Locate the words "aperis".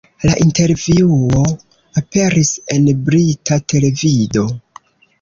2.03-2.57